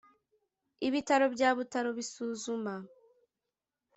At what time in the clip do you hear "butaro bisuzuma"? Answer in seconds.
1.57-2.75